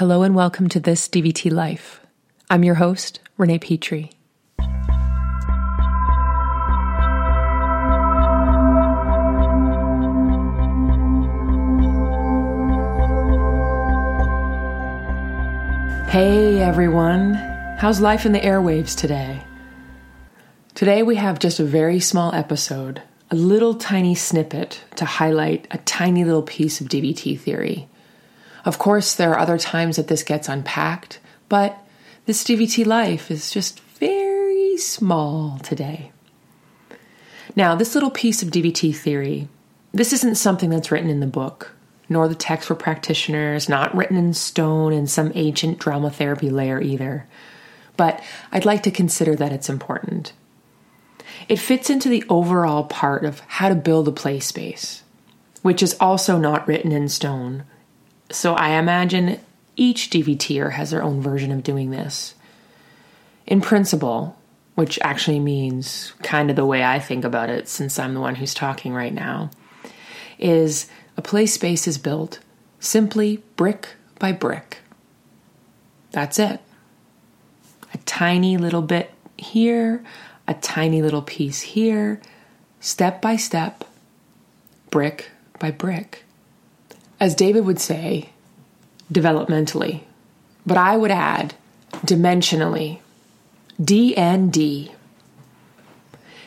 Hello 0.00 0.22
and 0.22 0.34
welcome 0.34 0.66
to 0.70 0.80
this 0.80 1.06
DVT 1.10 1.52
Life. 1.52 2.00
I'm 2.48 2.64
your 2.64 2.76
host, 2.76 3.20
Renee 3.36 3.58
Petrie. 3.58 4.10
Hey 16.08 16.62
everyone, 16.62 17.34
how's 17.76 18.00
life 18.00 18.24
in 18.24 18.32
the 18.32 18.40
airwaves 18.40 18.96
today? 18.96 19.44
Today 20.74 21.02
we 21.02 21.16
have 21.16 21.38
just 21.38 21.60
a 21.60 21.64
very 21.64 22.00
small 22.00 22.34
episode, 22.34 23.02
a 23.30 23.36
little 23.36 23.74
tiny 23.74 24.14
snippet 24.14 24.82
to 24.96 25.04
highlight 25.04 25.68
a 25.70 25.76
tiny 25.76 26.24
little 26.24 26.42
piece 26.42 26.80
of 26.80 26.88
DVT 26.88 27.38
theory. 27.38 27.86
Of 28.64 28.78
course, 28.78 29.14
there 29.14 29.30
are 29.32 29.38
other 29.38 29.58
times 29.58 29.96
that 29.96 30.08
this 30.08 30.22
gets 30.22 30.48
unpacked, 30.48 31.18
but 31.48 31.78
this 32.26 32.44
DVT 32.44 32.86
life 32.86 33.30
is 33.30 33.50
just 33.50 33.80
very 33.80 34.76
small 34.76 35.58
today. 35.60 36.12
Now, 37.56 37.74
this 37.74 37.94
little 37.94 38.10
piece 38.10 38.42
of 38.42 38.50
DVT 38.50 38.94
theory, 38.94 39.48
this 39.92 40.12
isn't 40.12 40.36
something 40.36 40.70
that's 40.70 40.90
written 40.90 41.10
in 41.10 41.20
the 41.20 41.26
book 41.26 41.72
nor 42.10 42.26
the 42.26 42.34
text 42.34 42.66
for 42.66 42.74
practitioners, 42.74 43.68
not 43.68 43.94
written 43.94 44.16
in 44.16 44.34
stone 44.34 44.92
in 44.92 45.06
some 45.06 45.30
ancient 45.36 45.78
drama 45.78 46.10
therapy 46.10 46.50
layer 46.50 46.80
either. 46.80 47.26
But 47.96 48.20
I'd 48.50 48.64
like 48.64 48.82
to 48.82 48.90
consider 48.90 49.36
that 49.36 49.52
it's 49.52 49.68
important. 49.68 50.32
It 51.48 51.60
fits 51.60 51.88
into 51.88 52.08
the 52.08 52.24
overall 52.28 52.84
part 52.84 53.24
of 53.24 53.40
how 53.40 53.68
to 53.68 53.76
build 53.76 54.08
a 54.08 54.12
play 54.12 54.40
space, 54.40 55.04
which 55.62 55.82
is 55.82 55.96
also 56.00 56.36
not 56.36 56.66
written 56.66 56.90
in 56.90 57.08
stone. 57.08 57.62
So 58.30 58.54
I 58.54 58.78
imagine 58.78 59.40
each 59.76 60.10
DVTer 60.10 60.72
has 60.72 60.90
their 60.90 61.02
own 61.02 61.20
version 61.20 61.50
of 61.50 61.62
doing 61.62 61.90
this. 61.90 62.34
In 63.46 63.60
principle, 63.60 64.36
which 64.74 64.98
actually 65.02 65.40
means 65.40 66.12
kind 66.22 66.48
of 66.48 66.56
the 66.56 66.66
way 66.66 66.84
I 66.84 66.98
think 66.98 67.24
about 67.24 67.50
it, 67.50 67.68
since 67.68 67.98
I'm 67.98 68.14
the 68.14 68.20
one 68.20 68.36
who's 68.36 68.54
talking 68.54 68.94
right 68.94 69.12
now, 69.12 69.50
is 70.38 70.88
a 71.16 71.22
play 71.22 71.46
space 71.46 71.86
is 71.86 71.98
built 71.98 72.38
simply 72.78 73.42
brick 73.56 73.88
by 74.18 74.32
brick. 74.32 74.78
That's 76.12 76.38
it. 76.38 76.60
A 77.92 77.98
tiny 77.98 78.56
little 78.56 78.82
bit 78.82 79.12
here, 79.36 80.02
a 80.46 80.54
tiny 80.54 81.02
little 81.02 81.22
piece 81.22 81.60
here, 81.60 82.20
step 82.80 83.20
by 83.20 83.36
step, 83.36 83.84
brick 84.90 85.30
by 85.58 85.70
brick. 85.70 86.24
As 87.20 87.34
David 87.34 87.66
would 87.66 87.78
say, 87.78 88.30
developmentally, 89.12 90.02
but 90.66 90.76
I 90.76 90.96
would 90.96 91.10
add 91.10 91.54
dimensionally, 92.06 93.00
DND. 93.80 94.92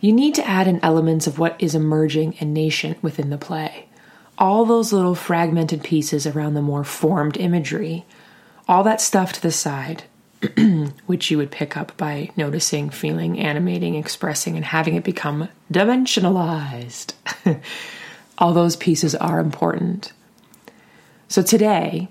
You 0.00 0.12
need 0.12 0.34
to 0.34 0.46
add 0.46 0.68
in 0.68 0.84
elements 0.84 1.26
of 1.26 1.38
what 1.38 1.56
is 1.58 1.74
emerging 1.74 2.36
and 2.40 2.52
nascent 2.52 3.02
within 3.02 3.30
the 3.30 3.38
play 3.38 3.86
all 4.38 4.64
those 4.64 4.92
little 4.92 5.14
fragmented 5.14 5.82
pieces 5.82 6.26
around 6.26 6.54
the 6.54 6.62
more 6.62 6.84
formed 6.84 7.36
imagery, 7.36 8.04
all 8.68 8.82
that 8.84 9.00
stuff 9.00 9.32
to 9.32 9.42
the 9.42 9.52
side, 9.52 10.04
which 11.06 11.30
you 11.30 11.38
would 11.38 11.50
pick 11.50 11.76
up 11.76 11.96
by 11.96 12.30
noticing, 12.36 12.90
feeling, 12.90 13.38
animating, 13.38 13.94
expressing, 13.94 14.56
and 14.56 14.64
having 14.64 14.94
it 14.94 15.04
become 15.04 15.48
dimensionalized. 15.72 17.14
all 18.38 18.52
those 18.52 18.76
pieces 18.76 19.14
are 19.14 19.40
important. 19.40 20.12
So 21.28 21.42
today, 21.42 22.08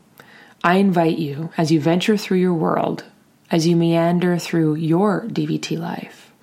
I 0.63 0.75
invite 0.75 1.17
you, 1.17 1.51
as 1.57 1.71
you 1.71 1.79
venture 1.79 2.17
through 2.17 2.39
your 2.39 2.53
world, 2.53 3.05
as 3.49 3.65
you 3.65 3.75
meander 3.75 4.37
through 4.37 4.75
your 4.75 5.25
DVT 5.27 5.79
life, 5.79 6.33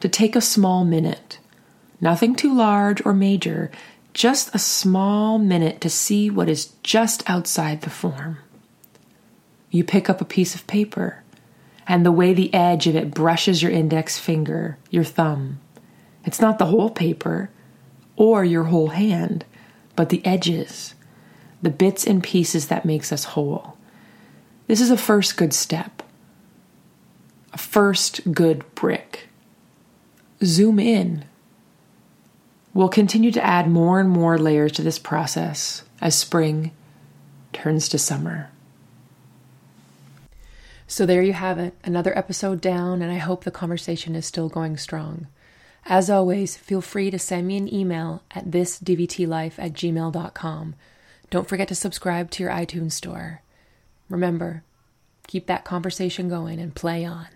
to 0.00 0.08
take 0.08 0.34
a 0.34 0.40
small 0.40 0.84
minute, 0.84 1.38
nothing 2.00 2.34
too 2.34 2.54
large 2.54 3.04
or 3.04 3.12
major, 3.12 3.70
just 4.14 4.54
a 4.54 4.58
small 4.58 5.38
minute 5.38 5.80
to 5.82 5.90
see 5.90 6.30
what 6.30 6.48
is 6.48 6.72
just 6.82 7.28
outside 7.28 7.82
the 7.82 7.90
form. 7.90 8.38
You 9.70 9.84
pick 9.84 10.08
up 10.08 10.20
a 10.20 10.26
piece 10.26 10.54
of 10.54 10.66
paper, 10.66 11.22
and 11.86 12.04
the 12.06 12.12
way 12.12 12.32
the 12.32 12.52
edge 12.54 12.86
of 12.86 12.96
it 12.96 13.12
brushes 13.12 13.62
your 13.62 13.72
index 13.72 14.18
finger, 14.18 14.78
your 14.90 15.04
thumb. 15.04 15.60
It's 16.24 16.40
not 16.40 16.58
the 16.58 16.66
whole 16.66 16.90
paper 16.90 17.50
or 18.16 18.42
your 18.42 18.64
whole 18.64 18.88
hand, 18.88 19.44
but 19.96 20.08
the 20.08 20.24
edges, 20.24 20.94
the 21.62 21.70
bits 21.70 22.06
and 22.06 22.22
pieces 22.22 22.66
that 22.66 22.84
makes 22.84 23.12
us 23.12 23.24
whole. 23.24 23.76
This 24.66 24.80
is 24.80 24.90
a 24.90 24.96
first 24.96 25.36
good 25.36 25.54
step, 25.54 26.02
a 27.52 27.58
first 27.58 28.32
good 28.32 28.64
brick. 28.74 29.28
Zoom 30.44 30.78
in 30.78 31.24
We'll 32.74 32.88
continue 32.88 33.30
to 33.32 33.44
add 33.44 33.68
more 33.68 34.00
and 34.00 34.08
more 34.08 34.38
layers 34.38 34.72
to 34.72 34.82
this 34.82 34.98
process 34.98 35.84
as 36.00 36.14
spring 36.14 36.72
turns 37.52 37.88
to 37.90 37.98
summer. 37.98 38.50
So, 40.86 41.04
there 41.04 41.22
you 41.22 41.34
have 41.34 41.58
it, 41.58 41.74
another 41.84 42.16
episode 42.16 42.60
down, 42.60 43.02
and 43.02 43.12
I 43.12 43.16
hope 43.16 43.44
the 43.44 43.50
conversation 43.50 44.14
is 44.14 44.26
still 44.26 44.48
going 44.48 44.76
strong. 44.76 45.26
As 45.84 46.08
always, 46.10 46.56
feel 46.56 46.80
free 46.80 47.10
to 47.10 47.18
send 47.18 47.46
me 47.46 47.56
an 47.56 47.72
email 47.72 48.22
at 48.30 48.50
thisdvtlife 48.50 49.54
at 49.58 49.72
gmail.com. 49.72 50.74
Don't 51.32 51.48
forget 51.48 51.68
to 51.68 51.74
subscribe 51.74 52.30
to 52.32 52.42
your 52.42 52.52
iTunes 52.52 52.92
store. 52.92 53.40
Remember, 54.10 54.64
keep 55.26 55.46
that 55.46 55.64
conversation 55.64 56.28
going 56.28 56.60
and 56.60 56.74
play 56.74 57.06
on. 57.06 57.28